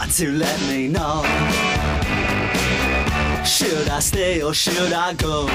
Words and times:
Got 0.00 0.10
to 0.10 0.30
let 0.30 0.60
me 0.68 0.86
know. 0.86 1.22
Should 3.44 3.88
I 3.88 3.98
stay 3.98 4.42
or 4.42 4.54
should 4.54 4.92
I 4.92 5.12
go? 5.14 5.48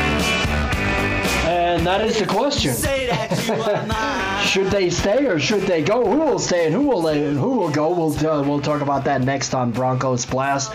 And 1.45 1.85
that 1.85 2.01
is 2.01 2.19
the 2.19 2.25
question. 2.25 2.73
Say 2.73 3.07
that 3.07 3.47
you 3.47 3.53
are 3.53 3.85
mine. 3.85 4.45
Should 4.53 4.67
they 4.67 4.89
stay 4.89 5.25
or 5.25 5.39
should 5.39 5.63
they 5.63 5.81
go? 5.81 6.05
Who 6.05 6.17
will 6.19 6.37
stay 6.37 6.65
and 6.65 6.75
who 6.75 6.81
will 6.87 7.07
and 7.07 7.37
who 7.39 7.51
will 7.51 7.71
go? 7.71 7.89
We'll 7.91 8.13
uh, 8.27 8.43
we'll 8.43 8.61
talk 8.61 8.81
about 8.81 9.05
that 9.05 9.21
next 9.21 9.55
on 9.55 9.71
Broncos 9.71 10.25
Blast. 10.25 10.71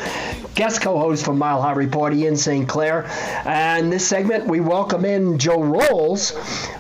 Guest 0.55 0.81
co-host 0.81 1.25
from 1.25 1.39
Mile 1.39 1.63
High 1.63 1.73
Report, 1.75 2.13
Ian 2.15 2.37
St. 2.37 2.69
Clair, 2.69 3.05
and 3.45 3.93
this 3.93 4.09
segment 4.09 4.47
we 4.47 4.59
welcome 4.59 5.05
in 5.05 5.39
Joe 5.39 5.63
Rowles. 5.63 6.33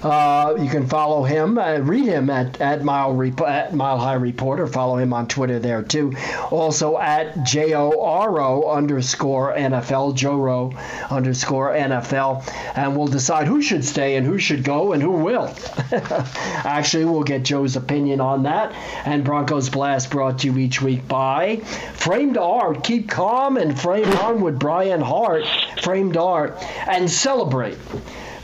Uh, 0.02 0.56
you 0.58 0.68
can 0.68 0.88
follow 0.88 1.22
him, 1.22 1.58
uh, 1.58 1.78
read 1.78 2.06
him 2.06 2.30
at 2.30 2.60
at 2.60 2.82
Mile 2.82 3.12
Rep- 3.12 3.40
at 3.42 3.74
Mile 3.74 3.98
High 3.98 4.14
Report, 4.14 4.58
or 4.58 4.66
follow 4.66 4.96
him 4.96 5.12
on 5.12 5.28
Twitter 5.28 5.60
there 5.60 5.82
too. 5.82 6.12
Also 6.50 6.98
at 6.98 7.44
J 7.44 7.74
O 7.74 7.92
R 8.02 8.40
O 8.40 8.68
underscore 8.70 9.54
NFL, 9.54 10.16
Joe 10.16 10.36
Rowe 10.38 10.72
underscore 11.10 11.72
NFL, 11.74 12.42
and 12.74 12.96
we'll 12.96 13.06
decide 13.06 13.46
who 13.46 13.62
should 13.62 13.77
stay 13.84 14.16
and 14.16 14.26
who 14.26 14.38
should 14.38 14.64
go 14.64 14.92
and 14.92 15.02
who 15.02 15.10
will. 15.10 15.54
Actually, 15.92 17.04
we'll 17.04 17.22
get 17.22 17.42
Joe's 17.42 17.76
opinion 17.76 18.20
on 18.20 18.44
that. 18.44 18.72
And 19.04 19.24
Broncos 19.24 19.68
Blast 19.68 20.10
brought 20.10 20.40
to 20.40 20.46
you 20.46 20.58
each 20.58 20.80
week 20.82 21.06
by 21.08 21.56
Framed 21.94 22.36
Art. 22.36 22.84
Keep 22.84 23.08
calm 23.08 23.56
and 23.56 23.78
frame 23.78 24.10
on 24.18 24.40
with 24.40 24.58
Brian 24.58 25.00
Hart. 25.00 25.44
Framed 25.82 26.16
Art 26.16 26.56
and 26.86 27.10
celebrate. 27.10 27.78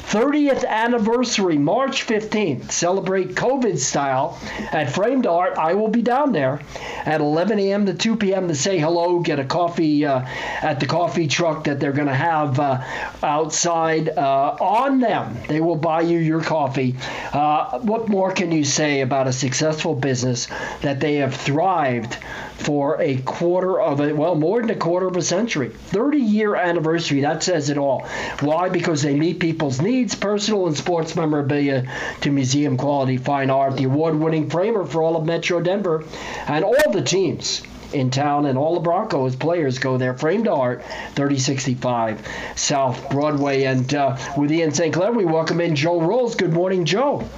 30th 0.07 0.67
anniversary, 0.67 1.59
March 1.59 2.07
15th. 2.07 2.71
Celebrate 2.71 3.31
COVID 3.31 3.79
style 3.79 4.39
at 4.73 4.93
Framed 4.93 5.27
Art. 5.27 5.59
I 5.59 5.75
will 5.75 5.89
be 5.89 6.03
down 6.03 6.33
there 6.33 6.61
at 7.05 7.21
11 7.21 7.59
a.m. 7.59 7.87
to 7.87 7.95
2 7.95 8.17
p.m. 8.17 8.49
to 8.49 8.55
say 8.55 8.79
hello, 8.79 9.21
get 9.21 9.41
a 9.41 9.45
coffee 9.45 10.05
uh, 10.05 10.25
at 10.63 10.81
the 10.81 10.87
coffee 10.87 11.27
truck 11.27 11.65
that 11.65 11.81
they're 11.81 11.93
going 11.93 12.09
to 12.09 12.15
have 12.15 12.61
uh, 12.61 12.83
outside 13.23 14.09
uh, 14.09 14.57
on 14.61 15.01
them. 15.01 15.37
They 15.49 15.61
will 15.61 15.77
buy 15.77 16.03
you 16.03 16.19
your 16.19 16.43
coffee. 16.43 16.97
Uh, 17.33 17.81
what 17.81 18.09
more 18.09 18.33
can 18.33 18.53
you 18.53 18.65
say 18.65 19.01
about 19.01 19.27
a 19.27 19.33
successful 19.33 19.95
business 19.95 20.49
that 20.83 21.01
they 21.01 21.17
have 21.17 21.35
thrived 21.35 22.19
for 22.59 23.01
a 23.01 23.17
quarter 23.19 23.81
of 23.81 24.01
a 24.01 24.13
well 24.13 24.35
more 24.35 24.61
than 24.61 24.71
a 24.71 24.77
quarter 24.77 25.07
of 25.09 25.17
a 25.17 25.23
century 25.23 25.69
30 25.69 26.19
year 26.19 26.55
anniversary 26.55 27.23
that 27.23 27.43
says 27.43 27.69
it 27.69 27.79
all 27.79 28.07
why 28.41 28.69
because 28.69 29.03
they 29.03 29.15
meet 29.15 29.41
people's 29.41 29.81
needs 29.81 30.15
personal 30.15 30.67
and 30.67 30.77
sports 30.77 31.17
memorabilia 31.17 31.85
to 32.21 32.31
museum 32.31 32.77
quality 32.77 33.17
fine 33.17 33.51
art 33.51 33.77
the 33.77 33.85
award 33.85 34.15
winning 34.15 34.49
framer 34.49 34.87
for 34.87 35.03
all 35.03 35.17
of 35.17 35.27
metro 35.27 35.61
denver 35.61 36.05
and 36.47 36.65
all 36.65 36.93
the 36.93 37.03
teams 37.03 37.63
in 37.93 38.11
town 38.11 38.47
and 38.47 38.59
all 38.59 38.75
the 38.75 38.81
Broncos 38.81 39.37
players 39.37 39.79
go 39.79 39.99
there. 39.99 40.15
Framed 40.15 40.49
Art, 40.49 40.83
3065 41.15 42.27
South 42.57 43.09
Broadway. 43.09 43.63
And 43.65 43.95
uh, 43.95 44.17
with 44.37 44.51
Ian 44.51 44.73
St. 44.73 44.93
Clair, 44.93 45.13
we 45.13 45.25
welcome 45.25 45.61
in 45.61 45.77
Joe 45.77 46.01
Rowles. 46.01 46.35
Good 46.35 46.53
morning, 46.53 46.85
Joe. 46.85 47.29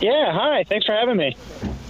Yeah, 0.00 0.32
hi. 0.32 0.64
Thanks 0.66 0.86
for 0.86 0.92
having 0.92 1.18
me. 1.18 1.36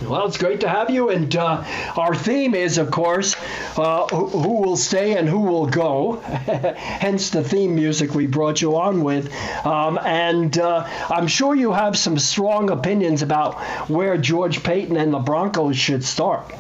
Well, 0.03 0.27
it's 0.27 0.37
great 0.37 0.61
to 0.61 0.69
have 0.69 0.91
you. 0.91 1.09
And 1.09 1.35
uh, 1.35 1.65
our 1.97 2.15
theme 2.15 2.55
is, 2.55 2.77
of 2.79 2.91
course, 2.91 3.35
uh, 3.79 4.07
who, 4.09 4.61
will 4.61 4.77
stay 4.77 5.17
and 5.17 5.29
who 5.29 5.41
will 5.41 5.67
go. 5.67 6.17
Hence 6.21 7.31
the 7.31 7.43
theme 7.43 7.75
music 7.75 8.15
we 8.15 8.27
brought 8.27 8.61
you 8.61 8.77
on 8.77 9.03
with. 9.03 9.33
Um, 9.65 9.99
and 9.99 10.57
uh, 10.59 10.87
I'm 11.09 11.27
sure 11.27 11.55
you 11.55 11.73
have 11.73 11.97
some 11.97 12.19
strong 12.19 12.71
opinions 12.71 13.23
about 13.23 13.55
where 13.89 14.19
George 14.19 14.63
Paton 14.63 14.97
and 14.97 15.13
the 15.13 15.19
Broncos 15.19 15.79
should 15.79 16.05
start. 16.05 16.53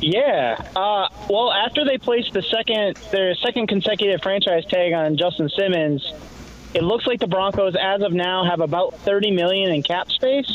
Yeah. 0.00 0.56
Uh, 0.76 1.08
well, 1.28 1.52
after 1.52 1.84
they 1.84 1.98
placed 1.98 2.32
the 2.32 2.42
second 2.42 2.96
their 3.10 3.34
second 3.34 3.68
consecutive 3.68 4.22
franchise 4.22 4.64
tag 4.66 4.92
on 4.92 5.16
Justin 5.16 5.48
Simmons, 5.48 6.12
it 6.74 6.82
looks 6.82 7.06
like 7.06 7.20
the 7.20 7.26
Broncos, 7.26 7.74
as 7.80 8.02
of 8.02 8.12
now, 8.12 8.44
have 8.44 8.60
about 8.60 8.94
30 9.00 9.32
million 9.32 9.70
in 9.70 9.82
cap 9.82 10.10
space, 10.10 10.50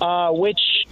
uh, 0.00 0.30
which 0.32 0.86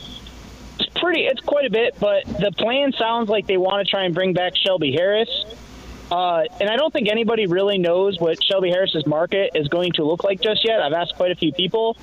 is 0.78 0.86
pretty. 0.96 1.22
It's 1.22 1.40
quite 1.40 1.66
a 1.66 1.70
bit, 1.70 1.96
but 1.98 2.24
the 2.26 2.52
plan 2.56 2.92
sounds 2.92 3.28
like 3.28 3.46
they 3.46 3.56
want 3.56 3.86
to 3.86 3.90
try 3.90 4.04
and 4.04 4.14
bring 4.14 4.32
back 4.32 4.56
Shelby 4.56 4.92
Harris. 4.92 5.28
Uh, 6.10 6.42
and 6.60 6.68
I 6.68 6.76
don't 6.76 6.92
think 6.92 7.08
anybody 7.08 7.46
really 7.46 7.78
knows 7.78 8.18
what 8.18 8.42
Shelby 8.42 8.70
Harris's 8.70 9.06
market 9.06 9.52
is 9.54 9.68
going 9.68 9.92
to 9.92 10.04
look 10.04 10.24
like 10.24 10.40
just 10.40 10.64
yet. 10.64 10.82
I've 10.82 10.92
asked 10.92 11.14
quite 11.14 11.30
a 11.30 11.36
few 11.36 11.52
people. 11.52 11.96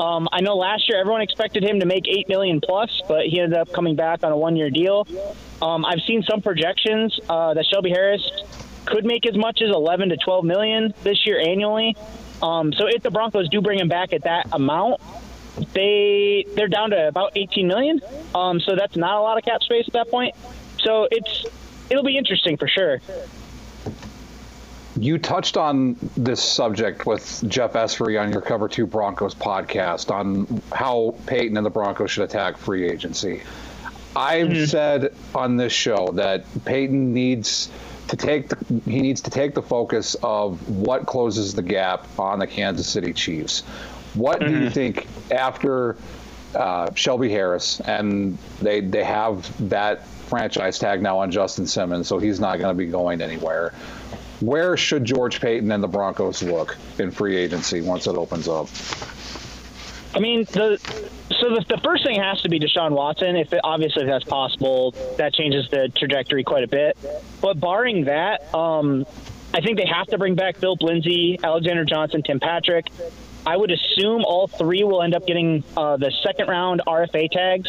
Um, 0.00 0.26
I 0.32 0.40
know 0.40 0.56
last 0.56 0.88
year 0.88 0.98
everyone 0.98 1.20
expected 1.20 1.62
him 1.62 1.80
to 1.80 1.86
make 1.86 2.08
eight 2.08 2.28
million 2.28 2.62
plus, 2.62 3.02
but 3.06 3.26
he 3.26 3.40
ended 3.40 3.58
up 3.58 3.70
coming 3.72 3.94
back 3.94 4.24
on 4.24 4.32
a 4.32 4.36
one-year 4.36 4.70
deal. 4.70 5.06
Um, 5.60 5.84
I've 5.84 6.00
seen 6.06 6.22
some 6.22 6.40
projections 6.40 7.18
uh, 7.28 7.52
that 7.54 7.66
Shelby 7.66 7.90
Harris 7.90 8.22
could 8.86 9.04
make 9.04 9.26
as 9.26 9.36
much 9.36 9.60
as 9.62 9.70
11 9.70 10.08
to 10.08 10.16
12 10.16 10.44
million 10.44 10.94
this 11.02 11.26
year 11.26 11.38
annually. 11.38 11.96
Um, 12.42 12.72
so 12.72 12.86
if 12.86 13.02
the 13.02 13.10
Broncos 13.10 13.48
do 13.48 13.60
bring 13.60 13.78
him 13.78 13.88
back 13.88 14.12
at 14.12 14.22
that 14.22 14.48
amount, 14.52 15.00
they 15.74 16.46
they're 16.54 16.68
down 16.68 16.90
to 16.90 17.08
about 17.08 17.32
18 17.36 17.66
million. 17.66 18.00
Um, 18.34 18.60
so 18.60 18.74
that's 18.76 18.96
not 18.96 19.16
a 19.16 19.20
lot 19.20 19.38
of 19.38 19.44
cap 19.44 19.62
space 19.62 19.86
at 19.86 19.92
that 19.94 20.10
point. 20.10 20.34
So 20.82 21.08
it's 21.10 21.46
it'll 21.90 22.04
be 22.04 22.16
interesting 22.16 22.56
for 22.56 22.68
sure. 22.68 23.00
You 24.98 25.18
touched 25.18 25.56
on 25.56 25.96
this 26.16 26.42
subject 26.42 27.06
with 27.06 27.44
Jeff 27.48 27.72
Essery 27.72 28.20
on 28.20 28.30
your 28.30 28.42
Cover 28.42 28.68
Two 28.68 28.86
Broncos 28.86 29.34
podcast 29.34 30.10
on 30.10 30.62
how 30.70 31.14
Paton 31.26 31.56
and 31.56 31.64
the 31.64 31.70
Broncos 31.70 32.10
should 32.10 32.24
attack 32.24 32.58
free 32.58 32.88
agency. 32.88 33.42
I've 34.14 34.48
mm-hmm. 34.48 34.64
said 34.66 35.14
on 35.34 35.56
this 35.56 35.72
show 35.72 36.12
that 36.14 36.44
Paton 36.66 37.14
needs 37.14 37.70
to 38.08 38.16
take 38.16 38.50
the, 38.50 38.80
he 38.84 39.00
needs 39.00 39.22
to 39.22 39.30
take 39.30 39.54
the 39.54 39.62
focus 39.62 40.16
of 40.22 40.68
what 40.68 41.06
closes 41.06 41.54
the 41.54 41.62
gap 41.62 42.06
on 42.18 42.38
the 42.38 42.46
Kansas 42.46 42.86
City 42.86 43.14
Chiefs. 43.14 43.62
What 44.14 44.40
mm-hmm. 44.40 44.46
do 44.46 44.58
you 44.58 44.64
mm-hmm. 44.66 44.74
think 44.74 45.06
after 45.30 45.96
uh, 46.54 46.92
Shelby 46.94 47.30
Harris 47.30 47.80
and 47.80 48.36
they 48.60 48.80
they 48.80 49.04
have 49.04 49.70
that 49.70 50.06
franchise 50.06 50.78
tag 50.78 51.02
now 51.02 51.18
on 51.18 51.30
Justin 51.30 51.66
Simmons, 51.66 52.08
so 52.08 52.18
he's 52.18 52.40
not 52.40 52.58
going 52.58 52.74
to 52.74 52.78
be 52.78 52.90
going 52.90 53.20
anywhere. 53.20 53.72
Where 54.40 54.76
should 54.76 55.04
George 55.04 55.40
Paton 55.40 55.70
and 55.70 55.82
the 55.82 55.88
Broncos 55.88 56.42
look 56.42 56.76
in 56.98 57.10
free 57.10 57.36
agency 57.36 57.80
once 57.80 58.06
it 58.06 58.16
opens 58.16 58.48
up? 58.48 58.68
I 60.14 60.20
mean, 60.20 60.44
the 60.44 60.78
so 61.40 61.54
the, 61.54 61.64
the 61.68 61.78
first 61.78 62.04
thing 62.04 62.20
has 62.20 62.42
to 62.42 62.48
be 62.48 62.60
Deshaun 62.60 62.92
Watson. 62.92 63.36
If 63.36 63.52
it, 63.52 63.60
obviously 63.64 64.02
if 64.02 64.08
that's 64.08 64.24
possible, 64.24 64.92
that 65.16 65.32
changes 65.32 65.68
the 65.70 65.90
trajectory 65.94 66.44
quite 66.44 66.64
a 66.64 66.68
bit. 66.68 66.98
But 67.40 67.60
barring 67.60 68.04
that, 68.04 68.54
um, 68.54 69.06
I 69.54 69.60
think 69.60 69.78
they 69.78 69.86
have 69.86 70.06
to 70.08 70.18
bring 70.18 70.34
back 70.34 70.56
Phil 70.56 70.76
Lindsay, 70.80 71.38
Alexander 71.42 71.84
Johnson, 71.84 72.22
Tim 72.22 72.40
Patrick. 72.40 72.86
I 73.46 73.56
would 73.56 73.70
assume 73.70 74.24
all 74.24 74.46
three 74.46 74.84
will 74.84 75.02
end 75.02 75.14
up 75.14 75.26
getting 75.26 75.64
uh, 75.76 75.96
the 75.96 76.12
second 76.22 76.48
round 76.48 76.82
RFA 76.86 77.30
tags. 77.30 77.68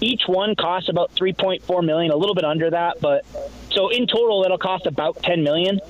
Each 0.00 0.22
one 0.26 0.56
costs 0.56 0.88
about 0.88 1.14
3.4 1.14 1.84
million, 1.84 2.10
a 2.10 2.16
little 2.16 2.34
bit 2.34 2.44
under 2.44 2.70
that, 2.70 3.00
but 3.00 3.24
so 3.70 3.88
in 3.88 4.06
total 4.06 4.42
it'll 4.44 4.58
cost 4.58 4.86
about 4.86 5.22
10 5.22 5.44
million. 5.44 5.80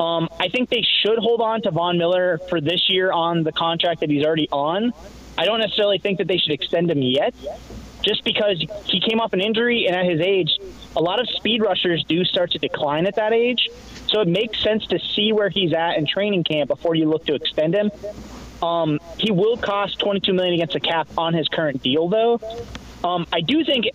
Um, 0.00 0.28
I 0.40 0.48
think 0.48 0.70
they 0.70 0.82
should 1.02 1.18
hold 1.18 1.40
on 1.40 1.62
to 1.62 1.70
Von 1.70 1.98
Miller 1.98 2.38
for 2.48 2.60
this 2.60 2.88
year 2.88 3.12
on 3.12 3.42
the 3.42 3.52
contract 3.52 4.00
that 4.00 4.10
he's 4.10 4.24
already 4.24 4.48
on. 4.50 4.92
I 5.36 5.44
don't 5.44 5.60
necessarily 5.60 5.98
think 5.98 6.18
that 6.18 6.28
they 6.28 6.38
should 6.38 6.52
extend 6.52 6.90
him 6.90 7.02
yet, 7.02 7.34
just 8.02 8.24
because 8.24 8.64
he 8.86 9.00
came 9.00 9.20
off 9.20 9.32
an 9.32 9.40
injury 9.40 9.86
and 9.86 9.94
at 9.94 10.06
his 10.06 10.20
age, 10.20 10.58
a 10.96 11.02
lot 11.02 11.20
of 11.20 11.28
speed 11.28 11.62
rushers 11.62 12.04
do 12.04 12.24
start 12.24 12.52
to 12.52 12.58
decline 12.58 13.06
at 13.06 13.16
that 13.16 13.32
age. 13.32 13.68
So 14.08 14.20
it 14.20 14.28
makes 14.28 14.62
sense 14.62 14.86
to 14.88 14.98
see 14.98 15.32
where 15.32 15.48
he's 15.48 15.72
at 15.72 15.96
in 15.96 16.06
training 16.06 16.44
camp 16.44 16.68
before 16.68 16.94
you 16.94 17.08
look 17.08 17.24
to 17.26 17.34
extend 17.34 17.74
him. 17.74 17.90
Um, 18.62 19.00
he 19.18 19.32
will 19.32 19.56
cost 19.56 19.98
22 19.98 20.32
million 20.32 20.54
against 20.54 20.74
the 20.74 20.80
cap 20.80 21.08
on 21.18 21.34
his 21.34 21.48
current 21.48 21.82
deal, 21.82 22.08
though. 22.08 22.40
Um, 23.02 23.26
I 23.32 23.40
do 23.40 23.64
think 23.64 23.86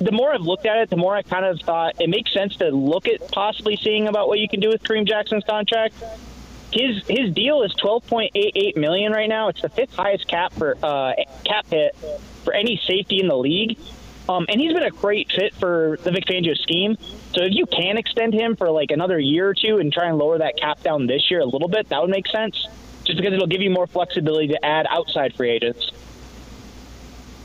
the 0.00 0.12
more 0.12 0.32
I've 0.32 0.40
looked 0.40 0.66
at 0.66 0.78
it, 0.78 0.90
the 0.90 0.96
more 0.96 1.14
I 1.14 1.22
kind 1.22 1.44
of 1.44 1.60
thought 1.60 2.00
it 2.00 2.08
makes 2.08 2.32
sense 2.32 2.56
to 2.56 2.70
look 2.70 3.06
at 3.06 3.30
possibly 3.30 3.76
seeing 3.76 4.08
about 4.08 4.28
what 4.28 4.38
you 4.38 4.48
can 4.48 4.60
do 4.60 4.68
with 4.68 4.82
Kareem 4.82 5.06
Jackson's 5.06 5.44
contract. 5.44 5.94
His 6.72 7.04
his 7.06 7.32
deal 7.34 7.62
is 7.62 7.74
12.88 7.74 8.76
million 8.76 9.12
right 9.12 9.28
now. 9.28 9.48
It's 9.48 9.60
the 9.60 9.68
fifth 9.68 9.94
highest 9.94 10.26
cap 10.28 10.52
for 10.52 10.76
uh, 10.82 11.14
cap 11.44 11.66
hit 11.68 11.96
for 12.44 12.52
any 12.54 12.80
safety 12.86 13.20
in 13.20 13.28
the 13.28 13.36
league. 13.36 13.76
Um, 14.28 14.46
and 14.48 14.60
he's 14.60 14.72
been 14.72 14.84
a 14.84 14.90
great 14.90 15.30
fit 15.32 15.54
for 15.54 15.98
the 16.04 16.12
Vic 16.12 16.24
Fangio 16.26 16.56
scheme. 16.56 16.96
So 17.32 17.42
if 17.42 17.52
you 17.52 17.66
can 17.66 17.98
extend 17.98 18.32
him 18.32 18.54
for 18.54 18.70
like 18.70 18.92
another 18.92 19.18
year 19.18 19.48
or 19.48 19.54
two 19.54 19.78
and 19.78 19.92
try 19.92 20.06
and 20.06 20.18
lower 20.18 20.38
that 20.38 20.56
cap 20.56 20.82
down 20.82 21.06
this 21.08 21.30
year 21.30 21.40
a 21.40 21.44
little 21.44 21.68
bit, 21.68 21.88
that 21.88 22.00
would 22.00 22.10
make 22.10 22.28
sense. 22.28 22.68
Just 23.10 23.22
because 23.22 23.34
it'll 23.34 23.48
give 23.48 23.60
you 23.60 23.70
more 23.70 23.88
flexibility 23.88 24.48
to 24.48 24.64
add 24.64 24.86
outside 24.88 25.34
free 25.34 25.50
agents 25.50 25.90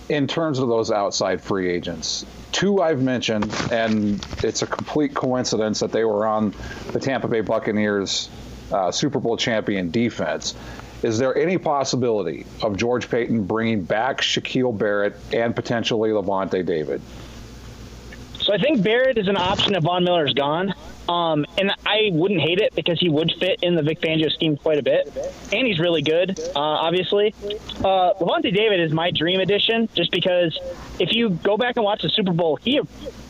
in 0.09 0.27
terms 0.27 0.59
of 0.59 0.67
those 0.67 0.91
outside 0.91 1.41
free 1.41 1.71
agents, 1.71 2.25
two 2.51 2.81
I've 2.81 3.01
mentioned, 3.01 3.51
and 3.71 4.25
it's 4.43 4.61
a 4.61 4.67
complete 4.67 5.15
coincidence 5.15 5.79
that 5.79 5.91
they 5.91 6.03
were 6.03 6.27
on 6.27 6.53
the 6.91 6.99
Tampa 6.99 7.27
Bay 7.27 7.41
Buccaneers 7.41 8.29
uh, 8.71 8.91
Super 8.91 9.19
Bowl 9.19 9.37
champion 9.37 9.91
defense. 9.91 10.53
Is 11.03 11.17
there 11.17 11.35
any 11.35 11.57
possibility 11.57 12.45
of 12.61 12.77
George 12.77 13.09
Paton 13.09 13.45
bringing 13.45 13.83
back 13.83 14.21
Shaquille 14.21 14.77
Barrett 14.77 15.15
and 15.33 15.55
potentially 15.55 16.11
Lavonte 16.11 16.65
David? 16.65 17.01
So 18.39 18.53
I 18.53 18.57
think 18.57 18.83
Barrett 18.83 19.17
is 19.17 19.27
an 19.27 19.37
option 19.37 19.75
if 19.75 19.83
Von 19.83 20.03
Miller's 20.03 20.33
gone. 20.33 20.73
Um, 21.07 21.45
and 21.57 21.71
I 21.85 22.09
wouldn't 22.11 22.41
hate 22.41 22.59
it 22.59 22.73
because 22.73 22.99
he 22.99 23.09
would 23.09 23.31
fit 23.39 23.59
in 23.61 23.75
the 23.75 23.83
Vic 23.83 24.01
Fangio 24.01 24.31
scheme 24.31 24.57
quite 24.57 24.79
a 24.79 24.83
bit, 24.83 25.15
and 25.53 25.67
he's 25.67 25.79
really 25.79 26.01
good, 26.01 26.39
uh, 26.39 26.59
obviously. 26.59 27.35
Uh, 27.43 28.13
Lavonte 28.19 28.51
David 28.53 28.79
is 28.79 28.91
my 28.91 29.11
dream 29.11 29.39
addition, 29.39 29.87
just 29.93 30.11
because 30.11 30.57
if 30.99 31.13
you 31.13 31.29
go 31.29 31.57
back 31.57 31.75
and 31.75 31.85
watch 31.85 32.01
the 32.01 32.09
Super 32.09 32.33
Bowl, 32.33 32.55
he 32.55 32.81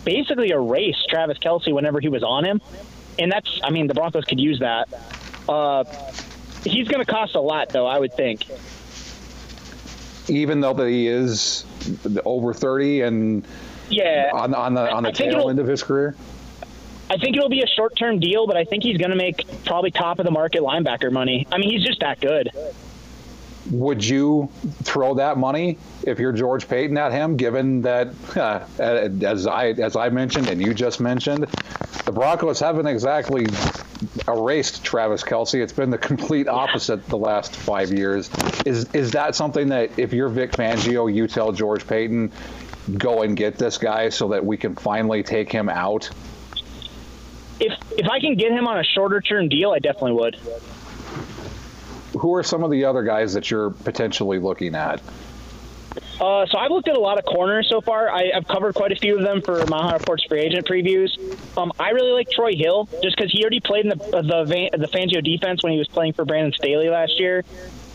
basically 0.06 0.52
erased 0.52 1.10
Travis 1.10 1.38
Kelce 1.38 1.74
whenever 1.74 2.00
he 2.00 2.08
was 2.08 2.24
on 2.24 2.46
him, 2.46 2.62
and 3.20 3.30
that's, 3.30 3.60
I 3.62 3.72
mean, 3.72 3.88
the 3.88 3.94
Broncos 3.94 4.24
could 4.24 4.40
use 4.40 4.60
that. 4.60 4.88
Uh, 5.50 5.84
he's 6.64 6.88
going 6.88 7.04
to 7.06 7.12
cost 7.12 7.36
a 7.36 7.42
lot, 7.42 7.70
though, 7.70 7.88
I 7.88 8.00
would 8.00 8.14
think. 8.14 8.46
Even 10.30 10.62
though 10.62 10.74
that 10.74 10.88
he 10.88 11.08
is 11.08 11.66
over 12.26 12.54
thirty 12.54 13.02
and 13.02 13.46
yeah, 13.90 14.32
on, 14.34 14.56
on 14.56 14.74
the 14.74 14.92
on 14.92 15.04
the 15.04 15.12
tail 15.12 15.50
end 15.50 15.60
of 15.60 15.68
his 15.68 15.84
career. 15.84 16.16
I 17.10 17.18
think 17.18 17.38
it'll 17.38 17.50
be 17.50 17.62
a 17.62 17.68
short 17.68 17.96
term 17.96 18.20
deal, 18.20 18.48
but 18.48 18.58
I 18.58 18.66
think 18.66 18.84
he's 18.84 18.98
going 18.98 19.12
to 19.12 19.16
make 19.16 19.46
probably 19.66 19.92
top 19.92 20.20
of 20.20 20.26
the 20.26 20.32
market 20.32 20.62
linebacker 20.62 21.12
money. 21.12 21.48
I 21.52 21.58
mean, 21.58 21.70
he's 21.70 21.86
just 21.86 22.00
that 22.00 22.20
good. 22.20 22.50
Would 23.72 24.06
you 24.06 24.50
throw 24.84 25.16
that 25.16 25.38
money 25.38 25.80
if 26.04 26.20
you're 26.20 26.32
George 26.32 26.68
Paton 26.68 26.98
at 26.98 27.12
him, 27.12 27.36
given 27.36 27.82
that, 27.84 28.10
uh, 28.36 28.66
as 28.80 29.48
I 29.48 29.70
as 29.70 29.96
I 29.96 30.10
mentioned 30.10 30.48
and 30.48 30.62
you 30.62 30.74
just 30.74 31.00
mentioned, 31.00 31.48
the 32.06 32.12
Broncos 32.12 32.60
haven't 32.60 32.88
exactly 32.88 33.48
erased 34.28 34.84
Travis 34.84 35.24
Kelce. 35.24 35.62
It's 35.62 35.74
been 35.74 35.90
the 35.90 35.98
complete 35.98 36.48
opposite 36.48 37.08
the 37.08 37.18
last 37.18 37.56
five 37.56 37.92
years. 37.92 38.30
Is 38.66 38.92
is 38.94 39.12
that 39.12 39.36
something 39.36 39.70
that 39.70 39.98
if 39.98 40.14
you're 40.14 40.30
Vic 40.30 40.52
Fangio, 40.52 41.12
you 41.12 41.28
tell 41.28 41.52
George 41.52 41.88
Paton, 41.88 42.32
go 42.98 43.22
and 43.24 43.36
get 43.36 43.58
this 43.58 43.78
guy 43.78 44.10
so 44.10 44.30
that 44.30 44.46
we 44.46 44.58
can 44.58 44.76
finally 44.76 45.24
take 45.24 45.52
him 45.52 45.70
out 45.70 46.10
if 47.60 47.74
if 47.98 48.08
I 48.08 48.20
can 48.20 48.36
get 48.36 48.52
him 48.52 48.68
on 48.68 48.78
a 48.78 48.84
shorter 48.84 49.22
term 49.22 49.50
deal, 49.50 49.72
I 49.72 49.80
definitely 49.80 50.14
would. 50.14 50.36
Who 52.20 52.34
are 52.36 52.44
some 52.44 52.64
of 52.64 52.72
the 52.72 52.86
other 52.86 53.04
guys 53.04 53.34
that 53.34 53.52
you're 53.52 53.72
potentially 53.72 54.40
looking 54.40 54.76
at? 54.76 55.02
Uh, 56.20 56.46
so 56.46 56.58
I've 56.58 56.72
looked 56.72 56.88
at 56.88 56.96
a 56.96 57.00
lot 57.00 57.18
of 57.18 57.26
corners 57.26 57.68
so 57.70 57.82
far. 57.82 58.10
I, 58.10 58.32
have 58.34 58.48
covered 58.48 58.74
quite 58.74 58.92
a 58.92 58.96
few 58.96 59.18
of 59.18 59.24
them 59.24 59.42
for 59.42 59.66
Mile 59.66 59.92
Reports 59.92 60.24
free 60.24 60.42
agent 60.42 60.66
previews. 60.66 61.10
Um, 61.58 61.74
I 61.78 61.90
really 61.90 62.12
like 62.12 62.30
Troy 62.30 62.54
Hill 62.56 62.88
just 63.04 63.18
because 63.18 63.32
he 63.32 63.42
already 63.42 63.60
played 63.60 63.86
in 63.86 63.90
the 63.90 63.96
the, 63.96 64.70
the 64.78 64.88
Fangio 64.88 65.24
defense 65.24 65.62
when 65.62 65.74
he 65.74 65.80
was 65.80 65.88
playing 65.88 66.14
for 66.14 66.24
Brandon 66.24 66.54
Staley 66.54 66.90
last 66.90 67.20
year. 67.20 67.44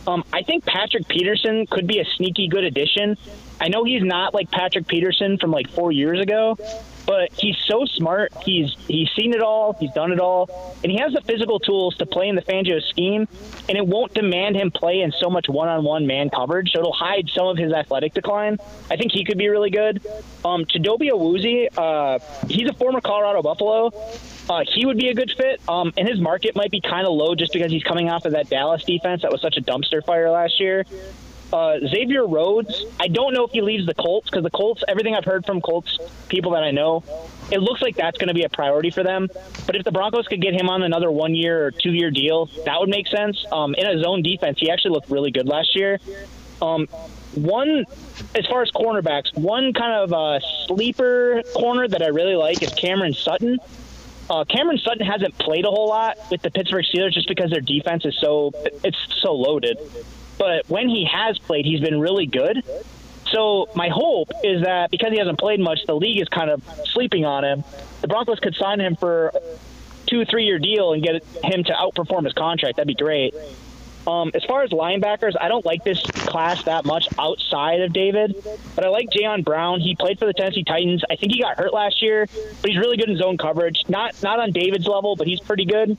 Um, 0.07 0.25
I 0.33 0.42
think 0.42 0.64
Patrick 0.64 1.07
Peterson 1.09 1.66
could 1.66 1.87
be 1.87 2.00
a 2.00 2.04
sneaky 2.16 2.49
good 2.49 2.64
addition. 2.64 3.16
I 3.61 3.69
know 3.69 3.85
he's 3.85 4.02
not 4.02 4.33
like 4.33 4.50
Patrick 4.50 4.87
Peterson 4.87 5.37
from 5.38 5.50
like 5.50 5.69
four 5.71 5.92
years 5.92 6.21
ago, 6.21 6.57
but 7.07 7.30
he's 7.37 7.57
so 7.66 7.85
smart. 7.85 8.33
He's 8.42 8.75
he's 8.88 9.11
seen 9.14 9.35
it 9.35 9.42
all. 9.42 9.75
He's 9.78 9.92
done 9.92 10.12
it 10.12 10.21
all, 10.21 10.75
and 10.83 10.90
he 10.90 10.99
has 10.99 11.12
the 11.12 11.21
physical 11.21 11.61
tools 11.61 11.97
to 11.97 12.07
play 12.07 12.28
in 12.28 12.37
the 12.37 12.42
Fangio 12.42 12.83
scheme. 12.83 13.28
And 13.69 13.76
it 13.76 13.87
won't 13.87 14.14
demand 14.14 14.57
him 14.57 14.71
play 14.71 15.00
in 15.00 15.12
so 15.12 15.28
much 15.28 15.49
one-on-one 15.49 16.07
man 16.07 16.30
coverage, 16.30 16.73
so 16.73 16.80
it'll 16.80 16.92
hide 16.92 17.28
some 17.28 17.49
of 17.49 17.59
his 17.59 17.73
athletic 17.73 18.14
decline. 18.14 18.59
I 18.90 18.97
think 18.97 19.12
he 19.12 19.25
could 19.25 19.38
be 19.38 19.49
really 19.49 19.71
good. 19.71 20.00
Um, 20.45 20.64
Chidobe 20.64 21.11
Awuzie, 21.11 21.69
uh, 21.76 22.19
he's 22.49 22.69
a 22.69 22.73
former 22.73 23.00
Colorado 23.00 23.42
Buffalo. 23.42 23.90
Uh, 24.49 24.64
he 24.66 24.85
would 24.85 24.97
be 24.97 25.09
a 25.09 25.14
good 25.14 25.30
fit, 25.37 25.61
um, 25.68 25.92
and 25.97 26.09
his 26.09 26.20
market 26.20 26.56
might 26.56 26.70
be 26.70 26.80
kind 26.80 27.06
of 27.06 27.12
low 27.12 27.35
just 27.35 27.52
because 27.52 27.70
he's 27.70 27.85
coming 27.85 28.09
off 28.09 28.25
of 28.25 28.32
that 28.32 28.49
Dallas 28.49 28.82
defense 28.85 29.23
that 29.23 29.30
was 29.30 29.40
such 29.40 29.56
a 29.56 29.61
dumpster 29.61 30.04
fire 30.04 30.30
last 30.30 30.59
year. 30.59 30.85
Uh, 31.52 31.78
Xavier 31.80 32.26
Rhodes, 32.26 32.85
I 33.00 33.09
don't 33.09 33.35
know 33.35 33.44
if 33.44 33.50
he 33.50 33.61
leaves 33.61 33.85
the 33.85 33.94
Colts 33.94 34.30
because 34.30 34.44
the 34.44 34.50
Colts, 34.50 34.85
everything 34.87 35.14
I've 35.16 35.25
heard 35.25 35.44
from 35.44 35.61
Colts 35.61 35.99
people 36.28 36.52
that 36.52 36.62
I 36.62 36.70
know, 36.70 37.02
it 37.50 37.59
looks 37.59 37.82
like 37.82 37.97
that's 37.97 38.18
going 38.18 38.28
to 38.28 38.35
be 38.35 38.44
a 38.44 38.49
priority 38.49 38.90
for 38.90 39.02
them. 39.02 39.28
But 39.66 39.75
if 39.75 39.85
the 39.85 39.90
Broncos 39.90 40.28
could 40.28 40.40
get 40.40 40.54
him 40.54 40.68
on 40.68 40.82
another 40.82 41.11
one 41.11 41.35
year 41.35 41.66
or 41.66 41.70
two 41.73 41.92
year 41.92 42.11
deal, 42.11 42.47
that 42.64 42.78
would 42.78 42.88
make 42.88 43.09
sense. 43.09 43.44
Um, 43.50 43.75
in 43.75 43.85
a 43.85 44.00
zone 44.00 44.23
defense, 44.23 44.59
he 44.61 44.70
actually 44.70 44.92
looked 44.92 45.11
really 45.11 45.32
good 45.32 45.49
last 45.49 45.75
year. 45.75 45.99
Um, 46.62 46.87
one, 47.35 47.85
as 48.35 48.47
far 48.47 48.62
as 48.62 48.70
cornerbacks, 48.70 49.37
one 49.37 49.73
kind 49.73 49.92
of 49.92 50.12
uh, 50.12 50.40
sleeper 50.66 51.42
corner 51.54 51.88
that 51.88 52.02
I 52.02 52.09
really 52.09 52.37
like 52.37 52.62
is 52.62 52.70
Cameron 52.75 53.14
Sutton. 53.14 53.59
Uh, 54.30 54.44
Cameron 54.44 54.78
Sutton 54.78 55.04
hasn't 55.04 55.37
played 55.38 55.64
a 55.64 55.70
whole 55.70 55.88
lot 55.88 56.16
with 56.30 56.40
the 56.40 56.50
Pittsburgh 56.50 56.84
Steelers 56.84 57.12
just 57.12 57.28
because 57.28 57.50
their 57.50 57.60
defense 57.60 58.04
is 58.04 58.16
so 58.20 58.52
it's 58.84 58.96
so 59.20 59.34
loaded 59.34 59.76
but 60.40 60.66
when 60.70 60.88
he 60.88 61.04
has 61.04 61.38
played, 61.38 61.66
he's 61.66 61.80
been 61.80 62.00
really 62.00 62.25
good. 62.25 62.64
So 63.30 63.68
my 63.75 63.90
hope 63.92 64.30
is 64.42 64.62
that 64.62 64.90
because 64.90 65.12
he 65.12 65.18
hasn't 65.18 65.38
played 65.38 65.60
much, 65.60 65.80
the 65.87 65.94
league 65.94 66.18
is 66.18 66.28
kind 66.28 66.49
of 66.49 66.62
sleeping 66.87 67.26
on 67.26 67.44
him. 67.44 67.62
The 68.00 68.08
Broncos 68.08 68.40
could 68.40 68.54
sign 68.54 68.80
him 68.80 68.96
for 68.96 69.34
two, 70.06 70.25
three 70.25 70.46
year 70.46 70.58
deal 70.58 70.94
and 70.94 71.02
get 71.02 71.22
him 71.44 71.62
to 71.64 71.72
outperform 71.75 72.25
his 72.25 72.32
contract, 72.32 72.76
that'd 72.76 72.88
be 72.88 72.94
great. 72.94 73.34
Um, 74.07 74.30
as 74.35 74.45
far 74.45 74.62
as 74.62 74.71
linebackers, 74.71 75.35
I 75.40 75.49
don't 75.49 75.64
like 75.64 75.85
this 75.85 76.00
class 76.02 76.64
that 76.64 76.85
much 76.85 77.09
outside 77.19 77.80
of 77.80 77.92
David, 77.92 78.35
but 78.75 78.85
I 78.85 78.88
like 78.88 79.09
Jayon 79.11 79.45
Brown. 79.45 79.80
He 79.80 79.95
played 79.95 80.19
for 80.19 80.26
the 80.26 80.33
Tennessee 80.33 80.64
Titans. 80.64 81.02
I 81.11 81.16
think 81.16 81.35
he 81.35 81.42
got 81.42 81.59
hurt 81.59 81.73
last 81.73 82.02
year, 82.02 82.26
but 82.62 82.71
he's 82.71 82.78
really 82.78 82.97
good 82.97 83.09
in 83.09 83.16
zone 83.16 83.37
coverage. 83.37 83.85
Not 83.88 84.21
not 84.23 84.40
on 84.40 84.52
David's 84.52 84.87
level, 84.87 85.16
but 85.16 85.26
he's 85.26 85.40
pretty 85.40 85.66
good. 85.66 85.99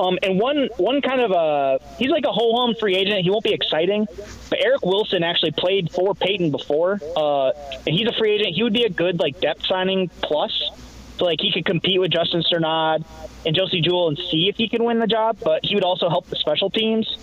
Um, 0.00 0.18
and 0.22 0.40
one 0.40 0.68
one 0.78 1.02
kind 1.02 1.20
of 1.20 1.32
a 1.32 1.78
he's 1.98 2.10
like 2.10 2.24
a 2.24 2.32
whole 2.32 2.56
home 2.56 2.74
free 2.78 2.96
agent. 2.96 3.20
He 3.22 3.30
won't 3.30 3.44
be 3.44 3.52
exciting, 3.52 4.06
but 4.48 4.58
Eric 4.60 4.84
Wilson 4.84 5.22
actually 5.22 5.52
played 5.52 5.90
for 5.90 6.14
Paton 6.14 6.50
before, 6.50 6.98
uh, 7.16 7.50
and 7.86 7.94
he's 7.94 8.08
a 8.08 8.12
free 8.12 8.34
agent. 8.34 8.54
He 8.54 8.62
would 8.62 8.72
be 8.72 8.84
a 8.84 8.90
good 8.90 9.18
like 9.20 9.40
depth 9.40 9.66
signing 9.66 10.08
plus. 10.22 10.70
Like 11.22 11.40
he 11.40 11.52
could 11.52 11.64
compete 11.64 12.00
with 12.00 12.10
Justin 12.10 12.42
Strnad 12.42 13.04
and 13.46 13.54
Josey 13.54 13.80
Jewell 13.80 14.08
and 14.08 14.18
see 14.18 14.48
if 14.48 14.56
he 14.56 14.68
can 14.68 14.84
win 14.84 14.98
the 14.98 15.06
job, 15.06 15.38
but 15.42 15.60
he 15.64 15.74
would 15.76 15.84
also 15.84 16.08
help 16.08 16.26
the 16.26 16.36
special 16.36 16.68
teams. 16.68 17.16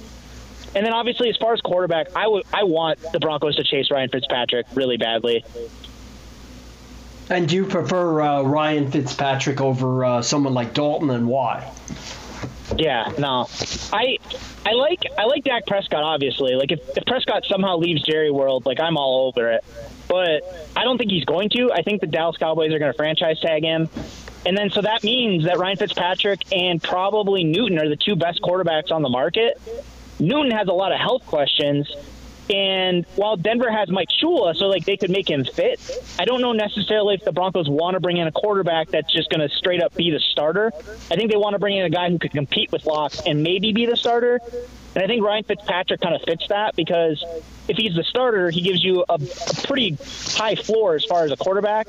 And 0.74 0.86
then 0.86 0.94
obviously, 0.94 1.30
as 1.30 1.38
far 1.38 1.54
as 1.54 1.62
quarterback, 1.62 2.16
I 2.16 2.28
would 2.28 2.46
I 2.54 2.64
want 2.64 3.00
the 3.12 3.20
Broncos 3.20 3.56
to 3.58 3.64
chase 3.64 3.92
Ryan 3.92 4.10
Fitzpatrick 4.10 4.68
really 4.74 4.98
badly. 4.98 5.44
And 7.30 7.48
do 7.48 7.56
you 7.56 7.66
prefer 7.66 8.22
uh, 8.22 8.42
Ryan 8.44 8.90
Fitzpatrick 8.90 9.62
over 9.62 10.06
uh, 10.06 10.22
someone 10.22 10.54
like 10.54 10.74
Dalton, 10.74 11.10
and 11.10 11.28
why? 11.28 11.72
Yeah, 12.78 13.12
no, 13.18 13.48
I 13.92 14.18
I 14.66 14.74
like 14.74 15.04
I 15.18 15.26
like 15.26 15.44
Dak 15.44 15.66
Prescott. 15.66 16.04
Obviously, 16.04 16.56
like 16.56 16.72
if, 16.72 16.80
if 16.98 17.06
Prescott 17.06 17.46
somehow 17.46 17.78
leaves 17.78 18.04
Jerry 18.04 18.32
World, 18.32 18.66
like 18.66 18.80
I'm 18.80 18.98
all 18.98 19.28
over 19.28 19.52
it. 19.52 19.64
But 20.08 20.44
I 20.76 20.84
don't 20.84 20.98
think 20.98 21.12
he's 21.12 21.26
going 21.26 21.50
to. 21.52 21.72
I 21.72 21.82
think 21.82 22.02
the 22.02 22.08
Dallas 22.08 22.38
Cowboys 22.38 22.74
are 22.74 22.80
going 22.80 22.92
to 22.92 22.98
franchise 22.98 23.40
tag 23.40 23.64
him. 23.64 23.90
And 24.46 24.58
then 24.58 24.70
so 24.70 24.82
that 24.82 25.04
means 25.04 25.46
that 25.46 25.58
Ryan 25.58 25.78
Fitzpatrick 25.78 26.42
and 26.52 26.82
probably 26.82 27.44
Newton 27.44 27.78
are 27.80 27.90
the 27.90 27.98
two 27.98 28.16
best 28.16 28.42
quarterbacks 28.42 28.92
on 28.92 29.02
the 29.02 29.10
market. 29.10 29.60
Newton 30.20 30.52
has 30.52 30.68
a 30.68 30.74
lot 30.74 30.92
of 30.92 31.00
health 31.00 31.26
questions. 31.26 31.92
And 32.50 33.06
while 33.16 33.38
Denver 33.38 33.70
has 33.72 33.90
Mike 33.90 34.10
Shula, 34.10 34.56
so 34.56 34.66
like 34.66 34.84
they 34.84 34.98
could 34.98 35.12
make 35.12 35.30
him 35.30 35.46
fit, 35.46 35.80
I 36.18 36.26
don't 36.26 36.42
know 36.42 36.52
necessarily 36.52 37.14
if 37.14 37.24
the 37.24 37.32
Broncos 37.32 37.70
want 37.70 37.94
to 37.94 38.00
bring 38.00 38.18
in 38.18 38.28
a 38.28 38.32
quarterback 38.32 38.90
that's 38.90 39.12
just 39.12 39.30
going 39.30 39.48
to 39.48 39.56
straight 39.56 39.84
up 39.84 39.96
be 39.96 40.10
the 40.10 40.20
starter. 40.20 40.72
I 41.12 41.16
think 41.16 41.30
they 41.30 41.38
want 41.38 41.54
to 41.54 41.60
bring 41.60 41.78
in 41.78 41.86
a 41.86 41.90
guy 41.90 42.10
who 42.10 42.18
could 42.18 42.32
compete 42.32 42.72
with 42.72 42.86
Lock 42.88 43.14
and 43.28 43.44
maybe 43.44 43.72
be 43.72 43.86
the 43.86 43.96
starter. 43.96 44.40
And 44.96 45.04
I 45.04 45.08
think 45.08 45.24
Ryan 45.24 45.44
Fitzpatrick 45.44 46.02
kind 46.02 46.16
of 46.16 46.24
fits 46.24 46.48
that 46.48 46.76
because 46.76 47.24
if 47.68 47.78
he's 47.78 47.94
the 47.96 48.04
starter, 48.04 48.50
he 48.50 48.62
gives 48.62 48.84
you 48.84 49.06
a, 49.08 49.14
a 49.14 49.68
pretty 49.68 49.96
high 50.36 50.56
floor 50.56 50.96
as 50.96 51.06
far 51.06 51.26
as 51.26 51.32
a 51.32 51.38
quarterback. 51.38 51.88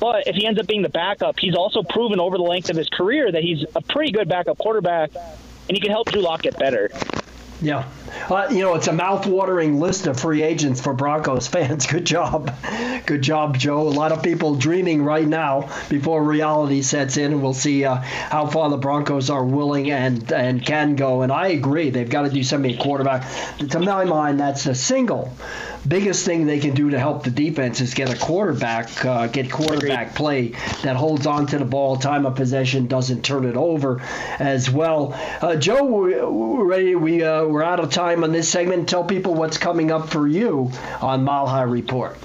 But 0.00 0.26
if 0.26 0.34
he 0.34 0.46
ends 0.46 0.58
up 0.58 0.66
being 0.66 0.82
the 0.82 0.88
backup, 0.88 1.38
he's 1.38 1.54
also 1.54 1.84
proven 1.84 2.18
over 2.18 2.36
the 2.36 2.42
length 2.42 2.70
of 2.70 2.76
his 2.76 2.88
career 2.88 3.30
that 3.30 3.42
he's 3.42 3.64
a 3.76 3.80
pretty 3.80 4.12
good 4.12 4.28
backup 4.28 4.58
quarterback, 4.58 5.10
and 5.14 5.76
he 5.76 5.80
can 5.80 5.90
help 5.90 6.10
Drew 6.10 6.20
Lock 6.20 6.42
get 6.42 6.58
better. 6.58 6.90
Yeah. 7.60 7.88
Uh, 8.30 8.48
you 8.50 8.60
know, 8.60 8.74
it's 8.74 8.88
a 8.88 8.92
mouth-watering 8.92 9.80
list 9.80 10.06
of 10.06 10.18
free 10.18 10.42
agents 10.42 10.80
for 10.80 10.92
Broncos 10.94 11.46
fans. 11.48 11.86
Good 11.86 12.04
job. 12.04 12.54
Good 13.06 13.22
job, 13.22 13.58
Joe. 13.58 13.82
A 13.82 13.90
lot 13.90 14.12
of 14.12 14.22
people 14.22 14.54
dreaming 14.54 15.02
right 15.02 15.26
now 15.26 15.70
before 15.88 16.22
reality 16.22 16.82
sets 16.82 17.16
in, 17.16 17.32
and 17.32 17.42
we'll 17.42 17.54
see 17.54 17.84
uh, 17.84 17.96
how 17.96 18.46
far 18.46 18.70
the 18.70 18.76
Broncos 18.76 19.30
are 19.30 19.44
willing 19.44 19.90
and, 19.90 20.30
and 20.32 20.64
can 20.64 20.96
go. 20.96 21.22
And 21.22 21.32
I 21.32 21.48
agree. 21.48 21.90
They've 21.90 22.08
got 22.08 22.22
to 22.22 22.30
do 22.30 22.42
something 22.42 22.74
at 22.74 22.80
quarterback. 22.80 23.26
To 23.70 23.80
my 23.80 24.04
mind, 24.04 24.40
that's 24.40 24.66
a 24.66 24.74
single 24.74 25.32
biggest 25.86 26.24
thing 26.24 26.46
they 26.46 26.58
can 26.58 26.74
do 26.74 26.90
to 26.90 26.98
help 26.98 27.24
the 27.24 27.30
defense 27.30 27.80
is 27.80 27.94
get 27.94 28.12
a 28.12 28.18
quarterback, 28.18 29.04
uh, 29.04 29.26
get 29.26 29.50
quarterback 29.50 30.14
play 30.14 30.48
that 30.82 30.96
holds 30.96 31.26
on 31.26 31.46
to 31.46 31.58
the 31.58 31.64
ball, 31.64 31.96
time 31.96 32.26
of 32.26 32.34
possession, 32.34 32.86
doesn't 32.86 33.22
turn 33.22 33.44
it 33.44 33.56
over 33.56 34.00
as 34.38 34.70
well. 34.70 35.14
Uh, 35.40 35.56
Joe, 35.56 35.84
we're 35.84 36.64
ready. 36.64 36.94
We 36.94 37.22
uh, 37.22 37.44
we're 37.44 37.62
out 37.62 37.80
of 37.80 37.90
time 37.90 37.97
on 37.98 38.32
this 38.32 38.48
segment. 38.48 38.88
Tell 38.88 39.04
people 39.04 39.34
what's 39.34 39.58
coming 39.58 39.90
up 39.90 40.08
for 40.08 40.28
you 40.28 40.70
on 41.00 41.24
Mile 41.24 41.46
High 41.46 41.62
Report. 41.62 42.16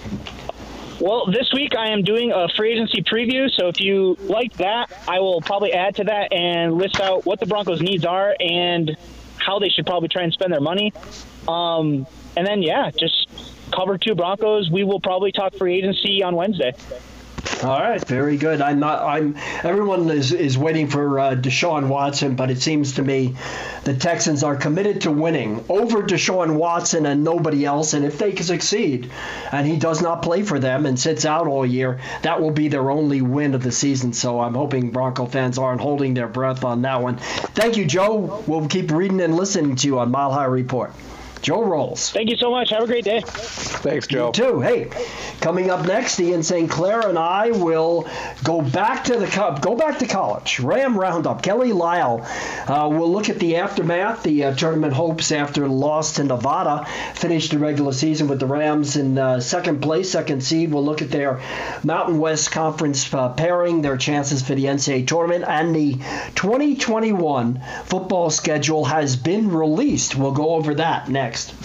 Well, 1.00 1.25
this 1.25 1.51
week 1.51 1.75
I 1.75 1.89
am 1.89 2.03
doing 2.03 2.32
a 2.32 2.48
free 2.56 2.74
agency 2.74 3.01
preview. 3.01 3.50
So 3.50 3.68
if 3.68 3.82
you 3.82 4.15
like 4.22 4.53
that, 4.53 4.94
I 5.08 5.20
will 5.20 5.42
probably 5.42 5.74
add 5.74 5.96
to 5.96 6.03
that 6.06 6.32
and 6.32 6.75
list 6.75 7.00
out 7.01 7.25
what 7.25 7.39
the 7.39 7.48
Broncos' 7.48 7.82
needs 7.82 8.06
are 8.06 8.36
and 8.39 8.96
how 9.38 9.60
they 9.60 9.70
should 9.70 9.86
probably 9.86 10.10
try 10.10 10.22
and 10.22 10.32
spend 10.32 10.53
their 10.53 10.62
money. 10.62 10.94
Um, 11.48 12.06
and 12.38 12.46
then, 12.48 12.62
yeah, 12.62 12.92
just 12.92 13.27
cover 13.72 13.98
two 13.98 14.15
Broncos. 14.15 14.70
We 14.70 14.84
will 14.84 15.01
probably 15.01 15.32
talk 15.32 15.56
free 15.56 15.77
agency 15.77 16.24
on 16.24 16.36
Wednesday. 16.36 16.74
All 17.63 17.79
right, 17.79 18.05
very 18.05 18.36
good. 18.36 18.60
I'm 18.62 18.79
not. 18.79 19.01
I'm. 19.03 19.38
Everyone 19.63 20.10
is 20.10 20.34
is 20.34 20.58
waiting 20.58 20.89
for 20.89 21.17
uh, 21.17 21.36
Deshaun 21.36 21.88
Watson, 21.88 22.36
but 22.36 22.51
it 22.51 22.62
seems 22.62 22.96
to 22.96 23.01
me 23.01 23.36
the 23.86 23.93
Texans 23.93 24.43
are 24.43 24.58
committed 24.58 25.01
to 25.01 25.12
winning 25.12 25.63
over 25.70 26.03
Deshaun 26.03 26.55
Watson 26.55 27.05
and 27.05 27.24
nobody 27.24 27.63
else. 27.65 27.93
And 27.93 28.03
if 28.03 28.17
they 28.17 28.34
can 28.34 28.46
succeed, 28.46 29.10
and 29.53 29.65
he 29.65 29.77
does 29.77 30.01
not 30.01 30.24
play 30.24 30.43
for 30.43 30.60
them 30.60 30.86
and 30.86 31.00
sits 31.00 31.24
out 31.24 31.48
all 31.48 31.65
year, 31.65 32.01
that 32.24 32.41
will 32.41 32.51
be 32.51 32.67
their 32.67 32.91
only 32.91 33.22
win 33.22 33.53
of 33.53 33.63
the 33.63 33.72
season. 33.72 34.12
So 34.12 34.41
I'm 34.41 34.55
hoping 34.55 34.91
Bronco 34.91 35.25
fans 35.25 35.58
aren't 35.58 35.79
holding 35.79 36.15
their 36.15 36.27
breath 36.27 36.65
on 36.65 36.82
that 36.82 37.01
one. 37.01 37.15
Thank 37.15 37.77
you, 37.77 37.86
Joe. 37.86 38.43
We'll 38.46 38.67
keep 38.67 38.91
reading 38.91 39.22
and 39.22 39.38
listening 39.38 39.77
to 39.77 39.88
you 39.88 40.00
on 40.00 40.12
Mile 40.12 40.34
High 40.34 40.46
Report. 40.46 40.91
Joe 41.43 41.62
Rowles. 41.62 42.09
Thank 42.09 42.29
you 42.29 42.38
so 42.38 42.50
much. 42.50 42.69
Have 42.69 42.83
a 42.83 42.88
great 42.88 43.03
day. 43.03 43.21
Thanks, 43.25 44.07
Joe. 44.07 44.27
You 44.27 44.31
too. 44.31 44.59
Hey, 44.62 44.89
coming 45.41 45.69
up 45.69 45.85
next, 45.85 46.17
Ian 46.17 46.41
St. 46.41 46.71
Clair 46.71 47.01
and 47.09 47.19
I 47.19 47.51
will 47.51 48.07
go 48.45 48.62
back 48.62 49.03
to 49.05 49.17
the 49.17 49.27
cup, 49.27 49.62
go 49.62 49.75
back 49.75 50.00
to 50.00 50.07
college. 50.07 50.62
Ram 50.62 50.97
Roundup. 50.97 51.43
Kelly 51.43 51.73
Lyell 51.73 52.25
uh, 52.65 52.88
will 52.89 53.12
look 53.12 53.29
at 53.29 53.39
the 53.39 53.57
aftermath, 53.57 54.23
the 54.23 54.45
uh, 54.45 54.55
tournament 54.55 54.93
hopes 54.93 55.33
after 55.33 55.67
loss 55.67 56.13
to 56.13 56.23
Nevada. 56.23 56.85
Finished 57.15 57.51
the 57.51 57.59
regular 57.59 57.91
season 57.91 58.29
with 58.29 58.39
the 58.39 58.45
Rams 58.45 58.95
in 58.95 59.17
uh, 59.17 59.41
second 59.41 59.81
place, 59.81 60.09
second 60.12 60.41
seed. 60.45 60.71
We'll 60.71 60.85
look 60.85 61.01
at 61.01 61.12
their 61.12 61.41
Mountain 61.83 62.19
West 62.19 62.51
Conference 62.51 63.13
uh, 63.13 63.33
pairing, 63.33 63.81
their 63.81 63.97
chances 63.97 64.41
for 64.41 64.55
the 64.55 64.63
NCAA 64.63 65.05
tournament, 65.07 65.43
and 65.45 65.75
the 65.75 65.95
2021 66.35 67.62
football 67.83 68.29
schedule 68.29 68.85
has 68.85 69.17
been 69.17 69.51
released. 69.51 70.15
We'll 70.15 70.31
go 70.31 70.51
over 70.51 70.75
that 70.75 71.09
next 71.09 71.32
next. 71.33 71.63